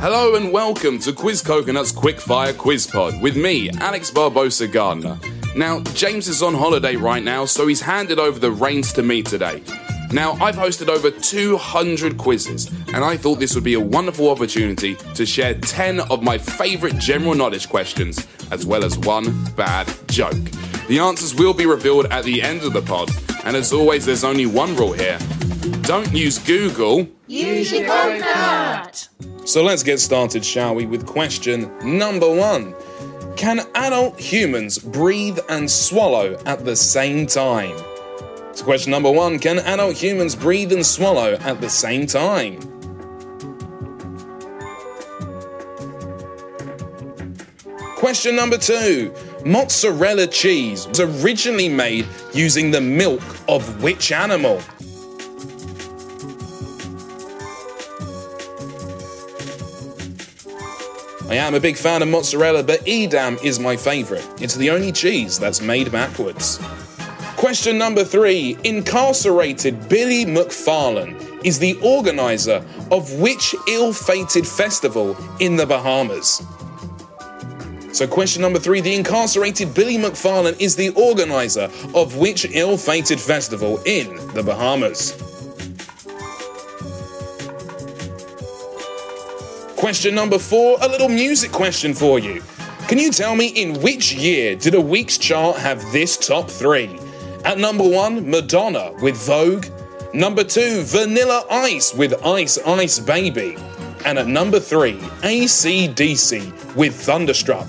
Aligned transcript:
Hello 0.00 0.34
and 0.34 0.50
welcome 0.50 0.98
to 1.00 1.12
Quiz 1.12 1.42
Coconut's 1.42 1.92
Quickfire 1.92 2.56
Quiz 2.56 2.86
Pod 2.86 3.20
with 3.20 3.36
me, 3.36 3.68
Alex 3.80 4.10
Barbosa 4.10 4.66
Gardner. 4.66 5.18
Now, 5.54 5.80
James 5.92 6.26
is 6.26 6.42
on 6.42 6.54
holiday 6.54 6.96
right 6.96 7.22
now, 7.22 7.44
so 7.44 7.66
he's 7.66 7.82
handed 7.82 8.18
over 8.18 8.38
the 8.38 8.50
reins 8.50 8.94
to 8.94 9.02
me 9.02 9.22
today. 9.22 9.62
Now, 10.10 10.38
I've 10.40 10.54
hosted 10.54 10.88
over 10.88 11.10
200 11.10 12.16
quizzes, 12.16 12.68
and 12.94 13.04
I 13.04 13.18
thought 13.18 13.40
this 13.40 13.54
would 13.54 13.62
be 13.62 13.74
a 13.74 13.80
wonderful 13.80 14.30
opportunity 14.30 14.94
to 14.94 15.26
share 15.26 15.52
10 15.52 16.00
of 16.00 16.22
my 16.22 16.38
favourite 16.38 16.96
general 16.98 17.34
knowledge 17.34 17.68
questions, 17.68 18.26
as 18.50 18.64
well 18.64 18.86
as 18.86 18.98
one 19.00 19.44
bad 19.54 19.86
joke. 20.08 20.32
The 20.88 20.98
answers 20.98 21.34
will 21.34 21.52
be 21.52 21.66
revealed 21.66 22.06
at 22.06 22.24
the 22.24 22.40
end 22.40 22.62
of 22.62 22.72
the 22.72 22.80
pod, 22.80 23.10
and 23.44 23.54
as 23.54 23.70
always, 23.70 24.06
there's 24.06 24.24
only 24.24 24.46
one 24.46 24.74
rule 24.76 24.92
here 24.92 25.18
don't 25.82 26.12
use 26.12 26.38
Google. 26.38 27.08
Use 27.30 27.70
your. 27.70 27.86
So 29.46 29.62
let's 29.62 29.84
get 29.84 30.00
started, 30.00 30.44
shall 30.44 30.74
we, 30.74 30.84
with 30.84 31.06
question 31.06 31.70
number 31.78 32.28
one 32.28 32.74
Can 33.36 33.60
adult 33.76 34.18
humans 34.18 34.80
breathe 34.80 35.38
and 35.48 35.70
swallow 35.70 36.36
at 36.44 36.64
the 36.64 36.74
same 36.74 37.28
time? 37.28 37.78
So, 38.52 38.64
question 38.64 38.90
number 38.90 39.12
one 39.12 39.38
Can 39.38 39.60
adult 39.60 39.94
humans 39.94 40.34
breathe 40.34 40.72
and 40.72 40.84
swallow 40.84 41.34
at 41.34 41.60
the 41.60 41.70
same 41.70 42.04
time? 42.04 42.58
Question 47.94 48.34
number 48.34 48.58
two 48.58 49.14
Mozzarella 49.44 50.26
cheese 50.26 50.88
was 50.88 50.98
originally 50.98 51.68
made 51.68 52.08
using 52.34 52.72
the 52.72 52.80
milk 52.80 53.22
of 53.48 53.84
which 53.84 54.10
animal? 54.10 54.60
I 61.30 61.36
am 61.36 61.54
a 61.54 61.60
big 61.60 61.76
fan 61.76 62.02
of 62.02 62.08
mozzarella, 62.08 62.64
but 62.64 62.80
Edam 62.88 63.38
is 63.44 63.60
my 63.60 63.76
favourite. 63.76 64.26
It's 64.42 64.56
the 64.56 64.68
only 64.68 64.90
cheese 64.90 65.38
that's 65.38 65.60
made 65.60 65.92
backwards. 65.92 66.58
Question 67.36 67.78
number 67.78 68.02
three 68.02 68.58
Incarcerated 68.64 69.88
Billy 69.88 70.24
McFarland 70.24 71.44
is 71.44 71.60
the 71.60 71.78
organiser 71.82 72.64
of 72.90 73.12
which 73.20 73.54
ill 73.68 73.92
fated 73.92 74.44
festival 74.44 75.16
in 75.38 75.54
the 75.54 75.64
Bahamas? 75.64 76.42
So, 77.92 78.08
question 78.08 78.42
number 78.42 78.58
three 78.58 78.80
the 78.80 78.92
incarcerated 78.92 79.72
Billy 79.72 79.98
McFarland 79.98 80.60
is 80.60 80.74
the 80.74 80.88
organiser 80.90 81.70
of 81.94 82.16
which 82.16 82.44
ill 82.46 82.76
fated 82.76 83.20
festival 83.20 83.80
in 83.86 84.16
the 84.34 84.42
Bahamas? 84.42 85.29
Question 89.80 90.14
number 90.14 90.38
four, 90.38 90.76
a 90.82 90.88
little 90.88 91.08
music 91.08 91.52
question 91.52 91.94
for 91.94 92.18
you. 92.18 92.42
Can 92.86 92.98
you 92.98 93.10
tell 93.10 93.34
me 93.34 93.46
in 93.46 93.80
which 93.80 94.12
year 94.12 94.54
did 94.54 94.74
a 94.74 94.80
week's 94.80 95.16
chart 95.16 95.56
have 95.56 95.80
this 95.90 96.18
top 96.18 96.50
three? 96.50 97.00
At 97.46 97.56
number 97.56 97.88
one, 97.88 98.28
Madonna 98.28 98.92
with 99.00 99.16
Vogue. 99.16 99.64
Number 100.12 100.44
two, 100.44 100.82
Vanilla 100.82 101.46
Ice 101.50 101.94
with 101.94 102.12
Ice 102.26 102.58
Ice 102.58 102.98
Baby. 102.98 103.56
And 104.04 104.18
at 104.18 104.26
number 104.26 104.60
three, 104.60 104.98
ACDC 105.22 106.76
with 106.76 106.94
Thunderstruck. 106.94 107.66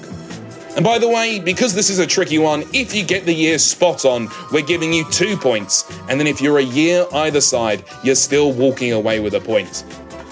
And 0.75 0.83
by 0.83 0.99
the 0.99 1.07
way, 1.07 1.39
because 1.39 1.73
this 1.73 1.89
is 1.89 1.99
a 1.99 2.07
tricky 2.07 2.39
one, 2.39 2.63
if 2.73 2.93
you 2.93 3.05
get 3.05 3.25
the 3.25 3.33
year 3.33 3.57
spot 3.57 4.03
on, 4.03 4.27
we're 4.51 4.65
giving 4.65 4.91
you 4.91 5.09
two 5.11 5.37
points. 5.37 5.89
And 6.09 6.19
then 6.19 6.27
if 6.27 6.41
you're 6.41 6.59
a 6.59 6.61
year 6.61 7.05
either 7.13 7.39
side, 7.39 7.85
you're 8.03 8.15
still 8.15 8.51
walking 8.51 8.91
away 8.91 9.21
with 9.21 9.33
a 9.35 9.39
point. 9.39 9.85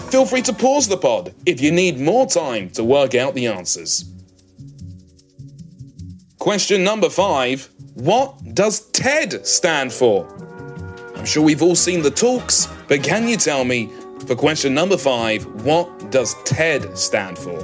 Feel 0.09 0.25
free 0.25 0.41
to 0.41 0.53
pause 0.53 0.88
the 0.88 0.97
pod 0.97 1.35
if 1.45 1.61
you 1.61 1.71
need 1.71 1.99
more 1.99 2.25
time 2.25 2.71
to 2.71 2.83
work 2.83 3.13
out 3.13 3.35
the 3.35 3.45
answers. 3.45 4.05
Question 6.39 6.83
number 6.83 7.09
five 7.09 7.70
What 7.93 8.55
does 8.55 8.89
TED 8.92 9.45
stand 9.45 9.93
for? 9.93 10.27
I'm 11.15 11.25
sure 11.25 11.43
we've 11.43 11.61
all 11.61 11.75
seen 11.75 12.02
the 12.02 12.09
talks, 12.09 12.67
but 12.87 13.03
can 13.03 13.27
you 13.27 13.37
tell 13.37 13.64
me, 13.64 13.92
for 14.25 14.36
question 14.36 14.73
number 14.73 14.97
five, 14.97 15.45
what 15.64 16.09
does 16.09 16.33
TED 16.43 16.97
stand 16.97 17.37
for? 17.37 17.59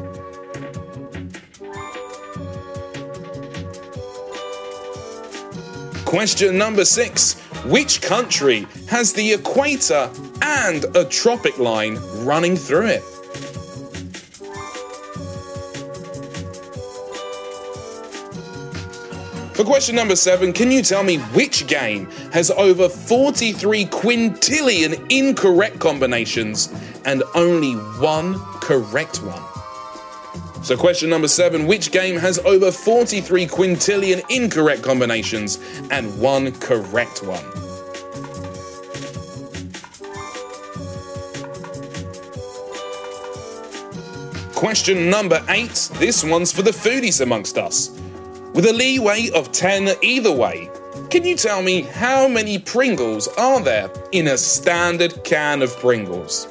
Question 6.06 6.59
number 6.59 6.85
six 6.85 7.39
Which 7.66 8.03
country 8.03 8.67
has 8.88 9.13
the 9.13 9.33
equator 9.33 10.12
and 10.41 10.85
a 10.95 11.06
tropic 11.06 11.57
line 11.57 11.95
running 12.25 12.56
through 12.56 12.88
it? 12.88 13.03
For 19.56 19.63
question 19.63 19.96
number 19.96 20.18
seven, 20.18 20.52
can 20.52 20.69
you 20.69 20.81
tell 20.81 21.02
me 21.02 21.18
which 21.34 21.66
game 21.68 22.08
has 22.34 22.52
over 22.52 22.90
43 22.90 23.86
quintillion 23.86 25.09
incorrect 25.09 25.80
combinations 25.80 26.74
and 27.06 27.24
only 27.36 27.72
one 28.02 28.38
correct 28.59 29.24
one? 29.24 29.42
So, 30.62 30.75
question 30.75 31.09
number 31.09 31.30
seven 31.30 31.68
which 31.68 31.94
game 31.94 32.18
has 32.18 32.38
over 32.40 32.69
43 32.69 33.47
quintillion 33.47 34.30
incorrect 34.30 34.84
combinations 34.84 35.57
and 35.90 36.19
one 36.19 36.52
correct 36.59 37.24
one? 37.24 37.64
Question 44.65 45.11
number 45.11 45.45
eight 45.49 45.91
this 45.99 46.23
one's 46.23 46.51
for 46.51 46.63
the 46.63 46.71
foodies 46.71 47.21
amongst 47.21 47.55
us. 47.55 47.91
With 48.55 48.65
a 48.65 48.73
leeway 48.73 49.29
of 49.35 49.51
10 49.51 49.95
either 50.01 50.31
way, 50.31 50.71
can 51.11 51.23
you 51.23 51.35
tell 51.35 51.61
me 51.61 51.81
how 51.81 52.27
many 52.27 52.57
Pringles 52.57 53.27
are 53.37 53.61
there 53.61 53.91
in 54.11 54.29
a 54.29 54.35
standard 54.35 55.23
can 55.23 55.61
of 55.61 55.77
Pringles? 55.77 56.47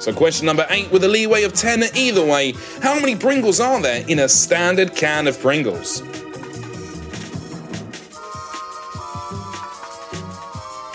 So, 0.00 0.12
question 0.12 0.44
number 0.44 0.66
eight, 0.68 0.90
with 0.90 1.02
a 1.02 1.08
leeway 1.08 1.44
of 1.44 1.54
10 1.54 1.84
either 1.96 2.22
way, 2.22 2.52
how 2.82 3.00
many 3.00 3.16
Pringles 3.16 3.58
are 3.58 3.80
there 3.80 4.04
in 4.06 4.18
a 4.18 4.28
standard 4.28 4.94
can 4.94 5.26
of 5.26 5.40
Pringles? 5.40 6.02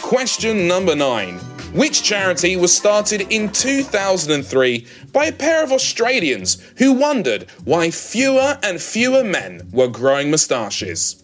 Question 0.04 0.68
number 0.68 0.96
nine. 0.96 1.40
Which 1.80 2.04
charity 2.04 2.58
was 2.58 2.76
started 2.76 3.22
in 3.30 3.54
2003 3.54 4.86
by 5.14 5.28
a 5.28 5.32
pair 5.32 5.64
of 5.64 5.72
Australians 5.72 6.62
who 6.76 6.92
wondered 6.92 7.44
why 7.64 7.90
fewer 7.90 8.60
and 8.62 8.82
fewer 8.82 9.24
men 9.24 9.62
were 9.72 9.88
growing 9.88 10.30
moustaches? 10.30 11.24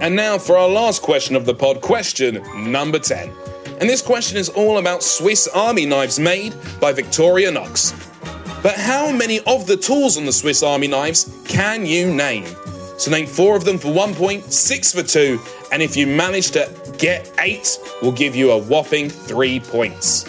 And 0.00 0.14
now 0.14 0.38
for 0.38 0.56
our 0.56 0.68
last 0.68 1.02
question 1.02 1.34
of 1.34 1.44
the 1.44 1.54
pod, 1.54 1.80
question 1.80 2.40
number 2.70 3.00
10. 3.00 3.32
And 3.80 3.90
this 3.90 4.00
question 4.00 4.38
is 4.38 4.48
all 4.48 4.78
about 4.78 5.02
Swiss 5.02 5.48
Army 5.48 5.86
knives 5.86 6.20
made 6.20 6.54
by 6.80 6.92
Victorinox. 6.92 8.05
But 8.62 8.76
how 8.76 9.12
many 9.12 9.40
of 9.40 9.66
the 9.66 9.76
tools 9.76 10.16
on 10.16 10.24
the 10.24 10.32
Swiss 10.32 10.62
Army 10.62 10.88
knives 10.88 11.42
can 11.46 11.86
you 11.86 12.12
name? 12.12 12.46
So 12.98 13.10
name 13.10 13.26
four 13.26 13.56
of 13.56 13.64
them 13.64 13.78
for 13.78 13.92
one 13.92 14.14
point, 14.14 14.44
six 14.44 14.92
for 14.92 15.02
two, 15.02 15.38
and 15.70 15.82
if 15.82 15.96
you 15.96 16.06
manage 16.06 16.50
to 16.52 16.70
get 16.98 17.30
eight, 17.38 17.78
we'll 18.00 18.12
give 18.12 18.34
you 18.34 18.52
a 18.52 18.58
whopping 18.58 19.10
three 19.10 19.60
points. 19.60 20.24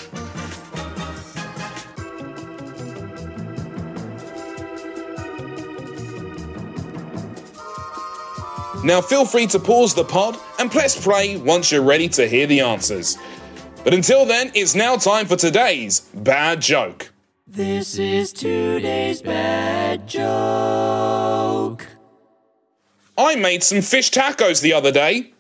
Now 8.84 9.02
feel 9.02 9.26
free 9.26 9.48
to 9.48 9.60
pause 9.60 9.94
the 9.94 10.04
pod 10.04 10.38
and 10.60 10.72
press 10.72 11.02
play 11.02 11.38
once 11.38 11.72
you're 11.72 11.82
ready 11.82 12.08
to 12.10 12.28
hear 12.28 12.48
the 12.48 12.60
answers. 12.60 13.18
But 13.84 13.94
until 13.94 14.26
then, 14.26 14.52
it's 14.54 14.76
now 14.76 14.98
time 14.98 15.26
for 15.26 15.36
today's 15.36 16.02
bad 16.14 16.62
joke. 16.62 17.12
This 17.50 17.98
is 17.98 18.34
today's 18.34 19.22
bad 19.22 20.06
joke. 20.06 21.88
I 23.18 23.36
made 23.36 23.64
some 23.64 23.82
fish 23.82 24.12
tacos 24.12 24.62
the 24.62 24.74
other 24.74 24.92
day. 24.92 25.32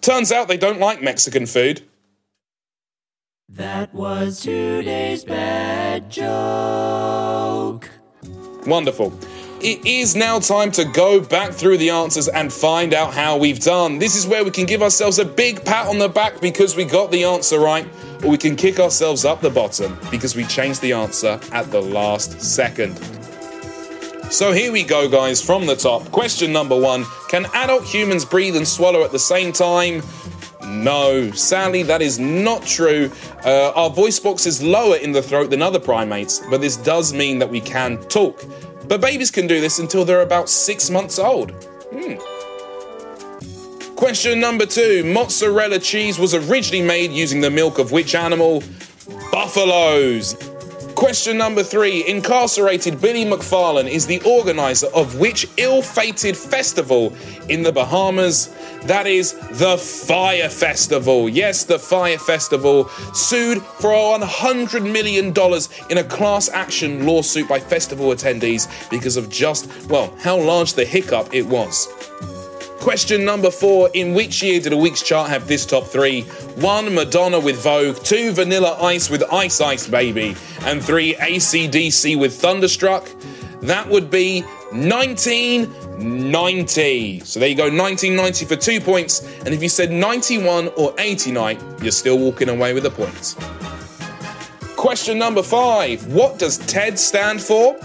Turns 0.00 0.32
out 0.32 0.48
they 0.48 0.56
don't 0.56 0.80
like 0.80 1.02
Mexican 1.02 1.44
food. 1.44 1.82
That 3.50 3.92
was 3.92 4.40
today's 4.40 5.22
bad 5.22 6.10
joke. 6.10 7.90
Wonderful. 8.66 9.12
It 9.60 9.86
is 9.86 10.16
now 10.16 10.38
time 10.38 10.72
to 10.72 10.86
go 10.86 11.20
back 11.20 11.52
through 11.52 11.76
the 11.76 11.90
answers 11.90 12.28
and 12.28 12.50
find 12.50 12.94
out 12.94 13.12
how 13.12 13.36
we've 13.36 13.60
done. 13.60 13.98
This 13.98 14.16
is 14.16 14.26
where 14.26 14.44
we 14.44 14.50
can 14.50 14.64
give 14.64 14.82
ourselves 14.82 15.18
a 15.18 15.26
big 15.26 15.62
pat 15.62 15.88
on 15.88 15.98
the 15.98 16.08
back 16.08 16.40
because 16.40 16.74
we 16.74 16.86
got 16.86 17.10
the 17.10 17.24
answer 17.24 17.58
right, 17.58 17.86
or 18.22 18.30
we 18.30 18.38
can 18.38 18.56
kick 18.56 18.78
ourselves 18.78 19.24
up 19.24 19.40
the 19.40 19.50
bottom 19.50 19.98
because 20.10 20.36
we 20.36 20.44
changed 20.44 20.80
the 20.80 20.92
answer 20.92 21.40
at 21.52 21.70
the 21.70 21.80
last 21.80 22.40
second. 22.40 22.96
So 24.30 24.52
here 24.52 24.72
we 24.72 24.82
go, 24.82 25.08
guys, 25.08 25.40
from 25.40 25.66
the 25.66 25.76
top. 25.76 26.10
Question 26.10 26.52
number 26.52 26.78
one 26.78 27.04
Can 27.28 27.46
adult 27.54 27.84
humans 27.84 28.24
breathe 28.24 28.56
and 28.56 28.66
swallow 28.66 29.04
at 29.04 29.12
the 29.12 29.18
same 29.18 29.52
time? 29.52 30.02
No, 30.64 31.30
sadly, 31.30 31.82
that 31.84 32.02
is 32.02 32.18
not 32.18 32.64
true. 32.64 33.10
Uh, 33.44 33.72
our 33.76 33.90
voice 33.90 34.18
box 34.18 34.46
is 34.46 34.62
lower 34.62 34.96
in 34.96 35.12
the 35.12 35.22
throat 35.22 35.50
than 35.50 35.62
other 35.62 35.78
primates, 35.78 36.40
but 36.50 36.60
this 36.60 36.76
does 36.78 37.12
mean 37.12 37.38
that 37.38 37.48
we 37.48 37.60
can 37.60 37.98
talk. 38.08 38.42
But 38.88 39.00
babies 39.00 39.30
can 39.30 39.46
do 39.46 39.60
this 39.60 39.78
until 39.78 40.04
they're 40.04 40.22
about 40.22 40.48
six 40.48 40.90
months 40.90 41.18
old. 41.18 41.52
Hmm. 41.92 42.33
Question 43.96 44.40
number 44.40 44.66
two 44.66 45.04
Mozzarella 45.04 45.78
cheese 45.78 46.18
was 46.18 46.34
originally 46.34 46.82
made 46.84 47.12
using 47.12 47.40
the 47.40 47.50
milk 47.50 47.78
of 47.78 47.92
which 47.92 48.16
animal? 48.16 48.62
Buffaloes. 49.30 50.34
Question 50.96 51.38
number 51.38 51.62
three 51.62 52.06
Incarcerated 52.08 53.00
Billy 53.00 53.24
McFarland 53.24 53.88
is 53.88 54.06
the 54.06 54.20
organizer 54.22 54.88
of 54.94 55.18
which 55.18 55.48
ill 55.58 55.80
fated 55.80 56.36
festival 56.36 57.14
in 57.48 57.62
the 57.62 57.70
Bahamas? 57.70 58.54
That 58.82 59.06
is 59.06 59.34
the 59.52 59.78
Fyre 59.78 60.48
Festival. 60.48 61.28
Yes, 61.28 61.64
the 61.64 61.78
Fyre 61.78 62.18
Festival 62.18 62.88
sued 63.12 63.62
for 63.62 63.90
$100 63.90 64.90
million 64.90 65.28
in 65.90 65.98
a 65.98 66.04
class 66.04 66.48
action 66.48 67.06
lawsuit 67.06 67.48
by 67.48 67.60
festival 67.60 68.08
attendees 68.08 68.68
because 68.90 69.16
of 69.16 69.30
just, 69.30 69.70
well, 69.88 70.14
how 70.20 70.36
large 70.36 70.74
the 70.74 70.84
hiccup 70.84 71.32
it 71.32 71.46
was. 71.46 71.88
Question 72.84 73.24
number 73.24 73.50
four 73.50 73.88
In 73.94 74.12
which 74.12 74.42
year 74.42 74.60
did 74.60 74.74
a 74.74 74.76
week's 74.76 75.00
chart 75.00 75.30
have 75.30 75.48
this 75.48 75.64
top 75.64 75.86
three? 75.86 76.24
One, 76.56 76.94
Madonna 76.94 77.40
with 77.40 77.62
Vogue. 77.62 77.96
Two, 78.04 78.32
Vanilla 78.32 78.76
Ice 78.82 79.08
with 79.08 79.22
Ice 79.32 79.62
Ice 79.62 79.88
Baby. 79.88 80.36
And 80.64 80.84
three, 80.84 81.14
ACDC 81.14 82.20
with 82.20 82.34
Thunderstruck. 82.34 83.08
That 83.62 83.88
would 83.88 84.10
be 84.10 84.42
1990. 84.72 87.20
So 87.20 87.40
there 87.40 87.48
you 87.48 87.54
go, 87.54 87.70
1990 87.70 88.44
for 88.44 88.56
two 88.56 88.82
points. 88.82 89.22
And 89.46 89.54
if 89.54 89.62
you 89.62 89.70
said 89.70 89.90
91 89.90 90.68
or 90.76 90.94
89, 90.98 91.58
you're 91.80 91.90
still 91.90 92.18
walking 92.18 92.50
away 92.50 92.74
with 92.74 92.82
the 92.82 92.90
points. 92.90 93.32
Question 94.76 95.18
number 95.18 95.42
five 95.42 96.06
What 96.08 96.38
does 96.38 96.58
TED 96.58 96.98
stand 96.98 97.40
for? 97.40 97.78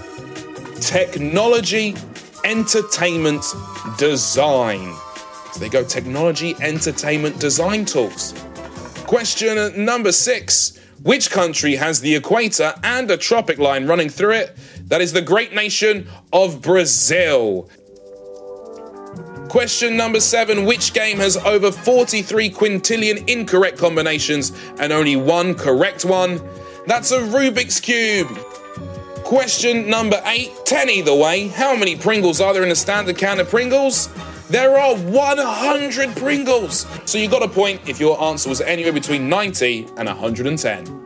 Technology 0.82 1.96
Entertainment 2.44 3.44
Design. 3.98 4.94
So 5.52 5.60
they 5.60 5.70
go, 5.70 5.84
Technology 5.84 6.56
Entertainment 6.62 7.40
Design 7.40 7.86
Tools. 7.86 8.34
Question 9.06 9.84
number 9.84 10.12
six 10.12 10.78
Which 11.02 11.32
country 11.32 11.76
has 11.76 12.02
the 12.02 12.16
equator 12.16 12.74
and 12.84 13.10
a 13.10 13.18
tropic 13.18 13.58
line 13.58 13.88
running 13.88 14.10
through 14.10 14.34
it? 14.34 14.56
That 14.88 15.02
is 15.02 15.14
the 15.14 15.22
great 15.22 15.54
nation 15.54 16.08
of 16.32 16.62
Brazil. 16.62 17.70
Question 19.50 19.98
number 19.98 20.20
seven 20.20 20.66
Which 20.66 20.94
game 20.94 21.18
has 21.18 21.38
over 21.38 21.72
43 21.72 22.52
quintillion 22.52 23.28
incorrect 23.28 23.80
combinations 23.80 24.52
and 24.80 24.94
only 24.94 25.16
one 25.16 25.56
correct 25.56 26.06
one? 26.06 26.40
That's 26.86 27.12
a 27.12 27.20
Rubik's 27.20 27.80
Cube. 27.80 28.28
Question 29.30 29.88
number 29.88 30.20
eight 30.26 30.50
10 30.66 30.90
either 30.90 31.14
way. 31.14 31.50
How 31.50 31.76
many 31.76 31.96
Pringles 31.96 32.42
are 32.42 32.52
there 32.52 32.64
in 32.64 32.72
a 32.72 32.76
standard 32.76 33.16
can 33.16 33.40
of 33.40 33.48
Pringles? 33.48 34.10
There 34.50 34.76
are 34.76 34.96
100 34.96 36.16
Pringles! 36.16 36.88
So 37.06 37.20
you 37.20 37.30
got 37.30 37.44
a 37.44 37.48
point 37.48 37.88
if 37.88 38.00
your 38.00 38.20
answer 38.24 38.50
was 38.50 38.60
anywhere 38.60 38.92
between 38.92 39.30
90 39.30 39.86
and 39.98 40.08
110. 40.08 41.04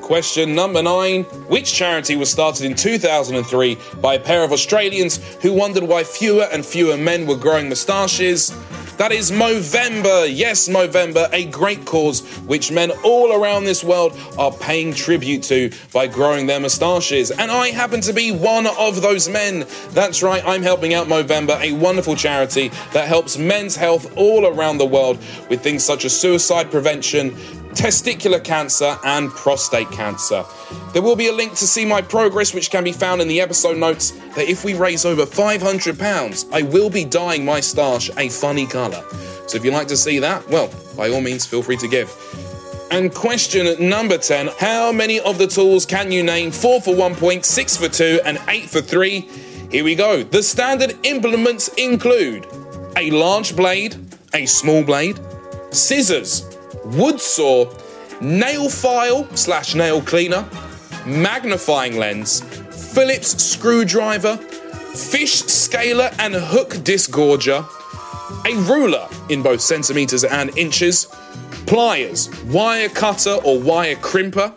Question 0.00 0.54
number 0.54 0.82
nine 0.82 1.24
Which 1.50 1.74
charity 1.74 2.16
was 2.16 2.30
started 2.30 2.64
in 2.64 2.74
2003 2.74 3.76
by 4.00 4.14
a 4.14 4.18
pair 4.18 4.42
of 4.42 4.50
Australians 4.50 5.18
who 5.42 5.52
wondered 5.52 5.82
why 5.82 6.04
fewer 6.04 6.44
and 6.50 6.64
fewer 6.64 6.96
men 6.96 7.26
were 7.26 7.36
growing 7.36 7.68
moustaches? 7.68 8.50
That 8.98 9.12
is 9.12 9.30
Movember. 9.30 10.26
Yes, 10.34 10.70
Movember, 10.70 11.28
a 11.30 11.44
great 11.44 11.84
cause 11.84 12.22
which 12.46 12.72
men 12.72 12.90
all 13.04 13.34
around 13.34 13.64
this 13.64 13.84
world 13.84 14.18
are 14.38 14.50
paying 14.50 14.94
tribute 14.94 15.42
to 15.44 15.70
by 15.92 16.06
growing 16.06 16.46
their 16.46 16.60
moustaches. 16.60 17.30
And 17.30 17.50
I 17.50 17.68
happen 17.72 18.00
to 18.00 18.14
be 18.14 18.32
one 18.32 18.66
of 18.66 19.02
those 19.02 19.28
men. 19.28 19.66
That's 19.90 20.22
right, 20.22 20.42
I'm 20.46 20.62
helping 20.62 20.94
out 20.94 21.08
Movember, 21.08 21.60
a 21.60 21.72
wonderful 21.72 22.16
charity 22.16 22.68
that 22.94 23.06
helps 23.06 23.36
men's 23.36 23.76
health 23.76 24.16
all 24.16 24.46
around 24.46 24.78
the 24.78 24.86
world 24.86 25.18
with 25.50 25.60
things 25.60 25.84
such 25.84 26.06
as 26.06 26.18
suicide 26.18 26.70
prevention, 26.70 27.36
testicular 27.76 28.42
cancer, 28.42 28.98
and 29.04 29.30
prostate 29.30 29.90
cancer. 29.90 30.44
There 30.92 31.02
will 31.02 31.14
be 31.14 31.28
a 31.28 31.32
link 31.32 31.52
to 31.56 31.66
see 31.66 31.84
my 31.84 32.00
progress, 32.00 32.54
which 32.54 32.70
can 32.70 32.82
be 32.82 32.92
found 32.92 33.20
in 33.20 33.28
the 33.28 33.40
episode 33.40 33.76
notes. 33.76 34.12
That 34.34 34.48
if 34.48 34.64
we 34.64 34.74
raise 34.74 35.04
over 35.04 35.26
£500, 35.26 36.52
I 36.52 36.62
will 36.62 36.90
be 36.90 37.04
dyeing 37.04 37.44
my 37.44 37.60
stash 37.60 38.10
a 38.16 38.30
funny 38.30 38.66
colour. 38.66 39.04
So 39.46 39.56
if 39.56 39.64
you'd 39.64 39.74
like 39.74 39.88
to 39.88 39.96
see 39.96 40.18
that, 40.20 40.48
well, 40.48 40.70
by 40.96 41.10
all 41.10 41.20
means, 41.20 41.44
feel 41.46 41.62
free 41.62 41.76
to 41.76 41.88
give. 41.88 42.10
And 42.90 43.14
question 43.14 43.88
number 43.88 44.16
10 44.16 44.50
How 44.58 44.90
many 44.90 45.20
of 45.20 45.38
the 45.38 45.46
tools 45.46 45.84
can 45.84 46.10
you 46.10 46.22
name? 46.22 46.50
4 46.50 46.80
for 46.80 46.94
1 46.94 47.14
point, 47.16 47.44
6 47.44 47.76
for 47.76 47.88
2, 47.88 48.20
and 48.24 48.38
8 48.48 48.70
for 48.70 48.80
3? 48.80 49.20
Here 49.70 49.84
we 49.84 49.94
go. 49.94 50.22
The 50.22 50.42
standard 50.42 50.96
implements 51.04 51.68
include 51.76 52.46
a 52.96 53.10
large 53.10 53.54
blade, 53.54 53.96
a 54.32 54.46
small 54.46 54.82
blade, 54.82 55.20
scissors, 55.70 56.55
wood 56.94 57.20
saw, 57.20 57.72
nail 58.20 58.68
file 58.68 59.28
slash 59.36 59.74
nail 59.74 60.00
cleaner, 60.00 60.48
magnifying 61.04 61.96
lens, 61.96 62.40
Phillips 62.94 63.42
screwdriver, 63.42 64.36
fish 64.36 65.34
scaler 65.34 66.10
and 66.18 66.34
hook 66.34 66.70
disgorger, 66.70 67.66
a 68.46 68.56
ruler 68.70 69.08
in 69.28 69.42
both 69.42 69.60
centimeters 69.60 70.24
and 70.24 70.56
inches, 70.56 71.06
pliers, 71.66 72.30
wire 72.44 72.88
cutter 72.88 73.38
or 73.44 73.60
wire 73.60 73.96
crimper, 73.96 74.54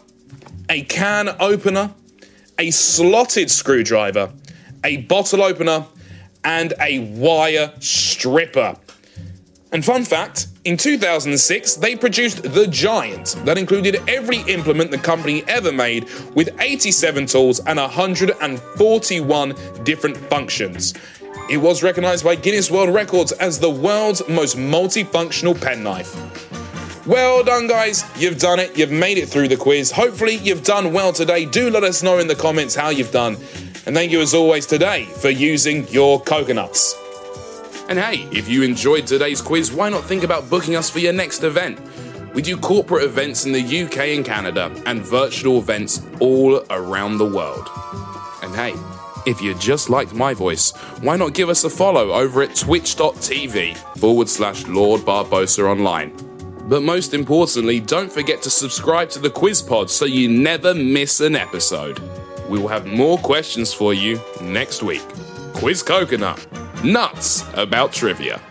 a 0.69 0.83
can 0.83 1.35
opener, 1.39 1.91
a 2.57 2.71
slotted 2.71 3.49
screwdriver, 3.49 4.31
a 4.83 4.97
bottle 4.97 5.41
opener, 5.41 5.85
and 6.43 6.73
a 6.79 6.99
wire 6.99 7.73
stripper. 7.79 8.77
And 9.71 9.85
fun 9.85 10.03
fact 10.03 10.47
in 10.65 10.77
2006, 10.77 11.75
they 11.75 11.95
produced 11.95 12.41
The 12.41 12.65
Giant, 12.67 13.35
that 13.45 13.57
included 13.57 14.01
every 14.07 14.39
implement 14.47 14.89
the 14.89 14.97
company 14.97 15.43
ever 15.47 15.71
made, 15.71 16.09
with 16.33 16.49
87 16.59 17.27
tools 17.27 17.59
and 17.59 17.77
141 17.77 19.55
different 19.83 20.17
functions. 20.17 20.95
It 21.49 21.57
was 21.57 21.83
recognized 21.83 22.23
by 22.23 22.35
Guinness 22.35 22.71
World 22.71 22.93
Records 22.93 23.31
as 23.33 23.59
the 23.59 23.69
world's 23.69 24.27
most 24.27 24.57
multifunctional 24.57 25.59
penknife. 25.59 26.15
Well 27.05 27.43
done, 27.43 27.67
guys. 27.67 28.05
You've 28.17 28.39
done 28.39 28.59
it. 28.59 28.77
You've 28.77 28.91
made 28.91 29.17
it 29.17 29.29
through 29.29 29.47
the 29.47 29.57
quiz. 29.57 29.91
Hopefully, 29.91 30.35
you've 30.35 30.63
done 30.63 30.93
well 30.93 31.13
today. 31.13 31.45
Do 31.45 31.69
let 31.69 31.83
us 31.83 32.03
know 32.03 32.19
in 32.19 32.27
the 32.27 32.35
comments 32.35 32.75
how 32.75 32.89
you've 32.89 33.11
done. 33.11 33.33
And 33.85 33.95
thank 33.95 34.11
you, 34.11 34.21
as 34.21 34.33
always, 34.33 34.67
today 34.67 35.05
for 35.05 35.29
using 35.29 35.87
your 35.87 36.21
coconuts. 36.21 36.95
And 37.89 37.97
hey, 37.97 38.27
if 38.31 38.47
you 38.47 38.61
enjoyed 38.61 39.07
today's 39.07 39.41
quiz, 39.41 39.73
why 39.73 39.89
not 39.89 40.03
think 40.03 40.21
about 40.21 40.47
booking 40.47 40.75
us 40.75 40.91
for 40.91 40.99
your 40.99 41.11
next 41.11 41.43
event? 41.43 41.79
We 42.35 42.43
do 42.43 42.55
corporate 42.55 43.03
events 43.03 43.45
in 43.45 43.51
the 43.51 43.81
UK 43.83 43.97
and 44.09 44.23
Canada 44.23 44.71
and 44.85 45.01
virtual 45.01 45.57
events 45.57 46.05
all 46.19 46.63
around 46.69 47.17
the 47.17 47.25
world. 47.25 47.67
And 48.43 48.53
hey, 48.53 48.75
if 49.25 49.41
you 49.41 49.55
just 49.55 49.89
liked 49.89 50.13
my 50.13 50.35
voice, 50.35 50.69
why 51.01 51.17
not 51.17 51.33
give 51.33 51.49
us 51.49 51.63
a 51.63 51.69
follow 51.69 52.11
over 52.11 52.43
at 52.43 52.55
twitch.tv 52.55 53.75
forward 53.97 54.29
slash 54.29 54.67
Lord 54.67 55.01
Barbosa 55.01 55.67
Online. 55.67 56.15
But 56.69 56.83
most 56.83 57.15
importantly, 57.15 57.79
don't 57.79 58.11
forget 58.11 58.43
to 58.43 58.51
subscribe 58.51 59.09
to 59.09 59.19
the 59.19 59.31
Quiz 59.31 59.63
Pod 59.63 59.89
so 59.89 60.05
you 60.05 60.29
never 60.29 60.75
miss 60.75 61.21
an 61.21 61.35
episode. 61.35 61.97
We 62.47 62.59
will 62.59 62.67
have 62.67 62.85
more 62.85 63.17
questions 63.17 63.73
for 63.73 63.95
you 63.95 64.21
next 64.43 64.83
week. 64.83 65.01
Quiz 65.53 65.81
Coconut 65.81 66.45
nuts 66.83 67.43
about 67.53 67.91
trivia. 67.91 68.41